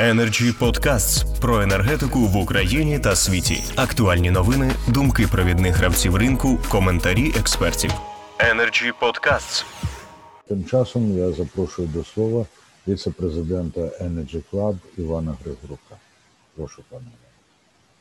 Energy 0.00 0.52
Podcasts 0.52 1.40
про 1.40 1.62
енергетику 1.62 2.18
в 2.18 2.36
Україні 2.36 2.98
та 2.98 3.16
світі. 3.16 3.62
Актуальні 3.76 4.30
новини, 4.30 4.70
думки 4.88 5.26
провідних 5.32 5.76
гравців 5.76 6.16
ринку, 6.16 6.58
коментарі 6.68 7.32
експертів. 7.38 7.90
Energy 8.38 8.92
Podcasts. 9.00 9.64
Тим 10.48 10.64
часом 10.64 11.18
я 11.18 11.32
запрошую 11.32 11.88
до 11.88 12.04
слова 12.04 12.46
віце-президента 12.88 13.80
Energy 13.80 14.42
Club 14.52 14.76
Івана 14.98 15.36
Григорука. 15.44 15.96
Прошу 16.56 16.82
пане. 16.88 17.06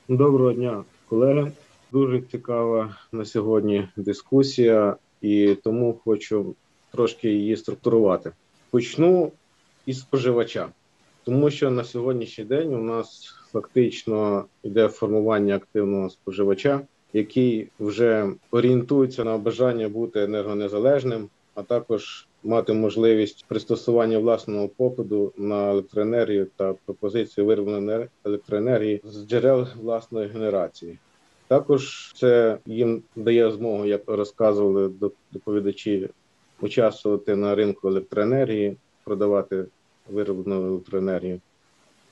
Доброго 0.07 0.53
дня, 0.53 0.83
колеги. 1.09 1.51
Дуже 1.91 2.21
цікава 2.21 2.95
на 3.11 3.25
сьогодні 3.25 3.87
дискусія, 3.95 4.95
і 5.21 5.57
тому 5.63 5.99
хочу 6.05 6.55
трошки 6.91 7.29
її 7.29 7.57
структурувати. 7.57 8.31
Почну 8.69 9.31
із 9.85 9.99
споживача, 9.99 10.67
тому 11.27 11.49
що 11.49 11.71
на 11.71 11.83
сьогоднішній 11.83 12.43
день 12.43 12.73
у 12.73 12.83
нас 12.83 13.35
фактично 13.51 14.45
йде 14.63 14.87
формування 14.87 15.55
активного 15.55 16.09
споживача, 16.09 16.81
який 17.13 17.67
вже 17.79 18.29
орієнтується 18.51 19.23
на 19.23 19.37
бажання 19.37 19.89
бути 19.89 20.23
енергонезалежним, 20.23 21.29
а 21.55 21.63
також 21.63 22.27
мати 22.43 22.73
можливість 22.73 23.45
пристосування 23.47 24.19
власного 24.19 24.67
попиту 24.67 25.33
на 25.37 25.71
електроенергію 25.71 26.47
та 26.55 26.73
пропозицію 26.85 27.45
виробленої 27.45 28.07
електроенергії 28.25 29.01
з 29.03 29.27
джерел 29.27 29.67
власної 29.81 30.27
генерації. 30.27 30.97
Також 31.47 32.11
це 32.15 32.57
їм 32.65 33.03
дає 33.15 33.51
змогу, 33.51 33.85
як 33.85 34.01
розказували 34.07 34.91
доповідачі, 35.31 36.09
участвувати 36.61 37.35
на 37.35 37.55
ринку 37.55 37.87
електроенергії, 37.87 38.77
продавати 39.03 39.65
вироблену 40.09 40.67
електроенергію. 40.67 41.41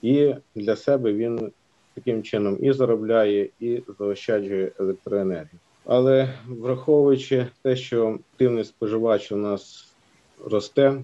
І 0.02 0.34
для 0.55 0.76
себе 0.76 1.13
він 1.13 1.52
таким 1.94 2.23
чином 2.23 2.58
і 2.62 2.71
заробляє, 2.71 3.49
і 3.60 3.82
заощаджує 3.99 4.71
електроенергію. 4.79 5.60
Але 5.85 6.34
враховуючи 6.48 7.48
те, 7.62 7.76
що 7.76 8.20
активний 8.34 8.63
споживач 8.63 9.32
у 9.32 9.35
нас 9.35 9.93
росте, 10.46 11.02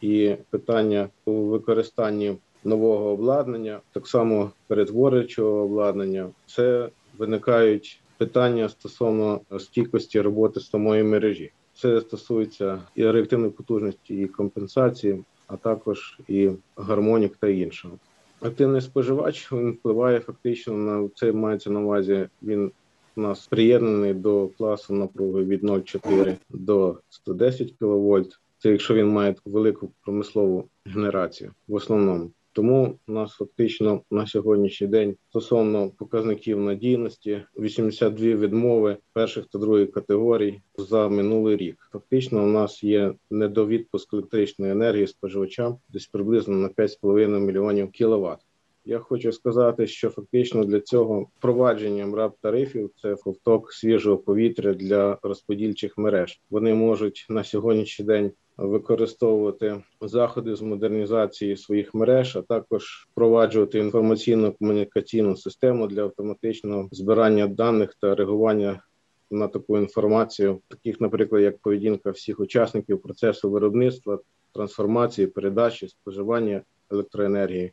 і 0.00 0.36
питання 0.50 1.08
у 1.24 1.32
використанні 1.32 2.36
нового 2.64 3.10
обладнання, 3.10 3.80
так 3.92 4.06
само 4.06 4.50
перетворюючого 4.66 5.64
обладнання, 5.64 6.28
це 6.46 6.88
виникають 7.18 8.00
питання 8.18 8.68
стосовно 8.68 9.40
стійкості 9.58 10.20
роботи 10.20 10.60
самої 10.60 11.02
мережі. 11.02 11.52
Це 11.74 12.00
стосується 12.00 12.82
і 12.94 13.10
реактивної 13.10 13.50
потужності, 13.50 14.14
і 14.14 14.26
компенсації, 14.26 15.24
а 15.48 15.56
також 15.56 16.20
і 16.28 16.50
гармонік 16.76 17.36
та 17.36 17.48
іншого. 17.48 17.98
Активний 18.40 18.80
споживач 18.80 19.52
він 19.52 19.70
впливає 19.70 20.20
фактично 20.20 20.74
на 20.74 21.08
це. 21.14 21.32
Мається 21.32 21.70
на 21.70 21.80
увазі. 21.80 22.28
Він 22.42 22.72
у 23.16 23.20
нас 23.20 23.46
приєднаний 23.46 24.14
до 24.14 24.48
класу 24.48 24.94
напруги 24.94 25.44
від 25.44 25.64
0,4 25.64 26.36
до 26.48 26.98
110 27.08 27.74
кВт. 27.80 28.38
Це 28.58 28.70
якщо 28.70 28.94
він 28.94 29.08
має 29.08 29.34
велику 29.44 29.90
промислову 30.04 30.68
генерацію 30.86 31.52
в 31.68 31.74
основному. 31.74 32.30
Тому 32.58 32.98
у 33.08 33.12
нас 33.12 33.32
фактично 33.32 34.02
на 34.10 34.26
сьогоднішній 34.26 34.86
день 34.86 35.16
стосовно 35.28 35.90
показників 35.90 36.60
надійності 36.60 37.42
82 37.58 38.26
відмови 38.26 38.96
перших 39.12 39.46
та 39.46 39.58
других 39.58 39.92
категорій 39.92 40.60
за 40.78 41.08
минулий 41.08 41.56
рік. 41.56 41.88
Фактично, 41.92 42.44
у 42.44 42.46
нас 42.46 42.84
є 42.84 43.14
недовідпуск 43.30 44.14
електричної 44.14 44.72
енергії 44.72 45.06
споживачам 45.06 45.78
десь 45.88 46.06
приблизно 46.06 46.56
на 46.56 46.68
5,5 46.68 47.38
мільйонів 47.38 47.90
кіловат. 47.90 48.38
Я 48.84 48.98
хочу 48.98 49.32
сказати, 49.32 49.86
що 49.86 50.10
фактично 50.10 50.64
для 50.64 50.80
цього 50.80 51.26
впровадженням 51.38 52.14
раб 52.14 52.32
тарифів 52.40 52.90
це 53.02 53.16
вток 53.26 53.72
свіжого 53.72 54.18
повітря 54.18 54.74
для 54.74 55.18
розподільчих 55.22 55.98
мереж. 55.98 56.40
Вони 56.50 56.74
можуть 56.74 57.26
на 57.28 57.44
сьогоднішній 57.44 58.04
день 58.04 58.32
використовувати 58.58 59.82
заходи 60.00 60.56
з 60.56 60.62
модернізації 60.62 61.56
своїх 61.56 61.94
мереж, 61.94 62.36
а 62.36 62.42
також 62.42 63.08
впроваджувати 63.10 63.78
інформаційно 63.78 64.52
комунікаційну 64.52 65.36
систему 65.36 65.86
для 65.86 66.02
автоматичного 66.02 66.88
збирання 66.92 67.46
даних 67.46 67.94
та 68.00 68.14
реагування 68.14 68.82
на 69.30 69.48
таку 69.48 69.78
інформацію, 69.78 70.60
таких, 70.68 71.00
наприклад, 71.00 71.42
як 71.42 71.58
поведінка 71.58 72.10
всіх 72.10 72.40
учасників 72.40 73.02
процесу 73.02 73.50
виробництва, 73.50 74.18
трансформації, 74.54 75.26
передачі, 75.26 75.88
споживання 75.88 76.62
електроенергії. 76.90 77.72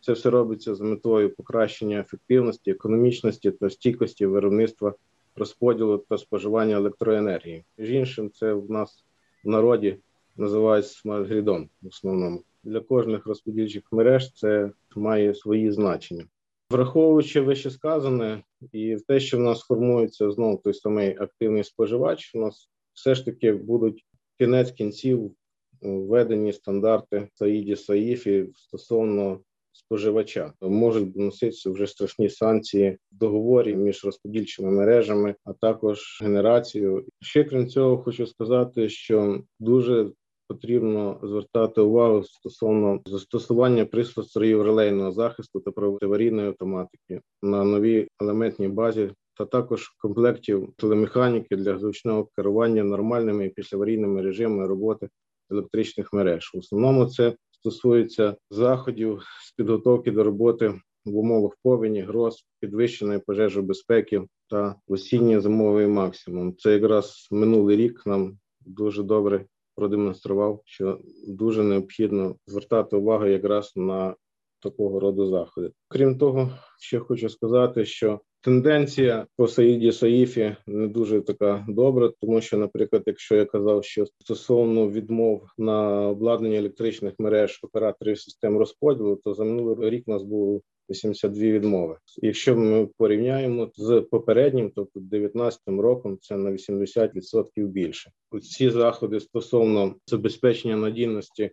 Це 0.00 0.12
все 0.12 0.30
робиться 0.30 0.74
з 0.74 0.80
метою 0.80 1.34
покращення 1.34 2.00
ефективності, 2.00 2.70
економічності 2.70 3.50
та 3.50 3.70
стійкості 3.70 4.26
виробництва 4.26 4.94
розподілу 5.36 5.98
та 5.98 6.18
споживання 6.18 6.76
електроенергії. 6.76 7.64
Між 7.78 7.90
іншим, 7.90 8.30
це 8.30 8.52
в 8.52 8.70
нас 8.70 9.04
в 9.44 9.48
народі 9.48 9.96
називають 10.40 10.86
smart 10.86 11.23
grid 11.23 11.53
ом 11.53 11.68
в 11.82 11.86
основному. 11.86 12.42
Для 12.64 12.80
кожних 12.80 13.26
розподільчих 13.26 13.82
мереж 13.92 14.32
це 14.32 14.70
має 14.96 15.34
свої 15.34 15.72
значення. 15.72 16.24
Враховуючи 16.70 17.40
вище 17.40 17.70
сказане, 17.70 18.42
і 18.72 18.96
те, 19.08 19.20
що 19.20 19.36
в 19.36 19.40
нас 19.40 19.60
формується 19.60 20.30
знову 20.30 20.60
той 20.64 20.74
самий 20.74 21.16
активний 21.20 21.64
споживач, 21.64 22.34
у 22.34 22.38
нас 22.38 22.68
все 22.92 23.14
ж 23.14 23.24
таки 23.24 23.52
будуть 23.52 24.04
кінець 24.38 24.70
кінців 24.70 25.34
введені 25.82 26.52
стандарти 26.52 27.28
SAIDI 27.34 27.76
SAIFI 27.76 28.46
стосовно 28.54 29.40
споживача. 29.72 30.52
Можуть 30.60 31.12
доноситися 31.12 31.70
вже 31.70 31.86
страшні 31.86 32.30
санкції 32.30 32.98
в 33.12 33.16
договорі 33.16 33.74
між 33.74 34.04
розподільчими 34.04 34.70
мережами, 34.70 35.34
а 35.44 35.52
також 35.52 36.20
генерацією. 36.22 37.04
Ще 37.20 37.44
крім 37.44 37.68
цього, 37.68 37.98
хочу 37.98 38.26
сказати, 38.26 38.88
що 38.88 39.42
дуже 39.60 40.10
Потрібно 40.50 41.20
звертати 41.22 41.80
увагу 41.80 42.24
стосовно 42.24 43.00
застосування 43.06 43.86
пристрою 43.86 44.62
релейного 44.62 45.12
захисту 45.12 45.60
та 45.60 45.70
протиаварійної 45.70 46.48
автоматики 46.48 47.20
на 47.42 47.64
новій 47.64 48.08
елементній 48.20 48.68
базі, 48.68 49.10
та 49.38 49.44
також 49.44 49.88
комплектів 49.88 50.72
телемеханіки 50.76 51.56
для 51.56 51.78
зручного 51.78 52.28
керування 52.36 52.84
нормальними 52.84 53.46
і 53.46 53.48
післяварійними 53.48 54.22
режимами 54.22 54.66
роботи 54.66 55.08
електричних 55.50 56.12
мереж. 56.12 56.50
В 56.54 56.58
основному 56.58 57.06
це 57.06 57.34
стосується 57.50 58.36
заходів 58.50 59.22
з 59.42 59.52
підготовки 59.52 60.10
до 60.10 60.24
роботи 60.24 60.74
в 61.04 61.16
умовах 61.16 61.52
повені, 61.62 62.00
гроз, 62.00 62.44
підвищеної 62.60 63.18
пожежобезпеки 63.26 64.22
та 64.48 64.74
осінньо 64.88 65.40
зимовий 65.40 65.86
максимум. 65.86 66.56
Це 66.56 66.72
якраз 66.72 67.28
минулий 67.30 67.76
рік 67.76 68.02
нам 68.06 68.38
дуже 68.66 69.02
добре 69.02 69.44
продемонстрував, 69.80 70.62
що 70.64 70.98
дуже 71.28 71.62
необхідно 71.62 72.36
звертати 72.46 72.96
увагу 72.96 73.26
якраз 73.26 73.72
на 73.76 74.14
такого 74.62 75.00
роду 75.00 75.26
заходи. 75.26 75.70
Крім 75.88 76.18
того, 76.18 76.50
ще 76.80 76.98
хочу 76.98 77.28
сказати, 77.28 77.84
що 77.84 78.20
тенденція 78.40 79.26
по 79.36 79.48
Саїді 79.48 79.92
Саїфі 79.92 80.56
не 80.66 80.88
дуже 80.88 81.20
така 81.20 81.64
добра, 81.68 82.12
тому 82.20 82.40
що, 82.40 82.58
наприклад, 82.58 83.02
якщо 83.06 83.36
я 83.36 83.44
казав, 83.44 83.84
що 83.84 84.06
стосовно 84.06 84.90
відмов 84.90 85.42
на 85.58 86.08
обладнання 86.08 86.58
електричних 86.58 87.14
мереж 87.18 87.60
операторів 87.62 88.18
систем 88.18 88.58
розподілу, 88.58 89.16
то 89.16 89.34
за 89.34 89.44
минулий 89.44 89.90
рік 89.90 90.04
у 90.06 90.10
нас 90.10 90.22
було 90.22 90.60
82 90.90 91.42
відмови. 91.42 91.96
Якщо 92.16 92.56
ми 92.56 92.86
порівняємо 92.86 93.70
з 93.74 94.00
попереднім, 94.10 94.72
тобто 94.76 95.00
19 95.00 95.60
роком, 95.66 96.18
це 96.20 96.36
на 96.36 96.50
80% 96.50 97.46
більше. 97.56 98.10
Ці 98.42 98.70
заходи 98.70 99.20
стосовно 99.20 99.94
забезпечення 100.06 100.76
надійності 100.76 101.50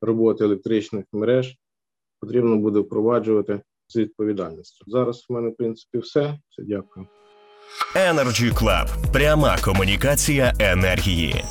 роботи 0.00 0.44
електричних 0.44 1.04
мереж 1.12 1.56
потрібно 2.20 2.56
буде 2.56 2.78
впроваджувати 2.78 3.60
з 3.88 3.96
відповідальністю. 3.96 4.84
Зараз 4.86 5.26
в 5.28 5.32
мене 5.32 5.48
в 5.48 5.56
принципі 5.56 5.98
все. 5.98 6.38
Все 6.48 6.62
дякую. 6.62 7.06
Energy 7.96 8.52
Club. 8.52 9.12
пряма 9.12 9.58
комунікація 9.64 10.54
енергії. 10.58 11.44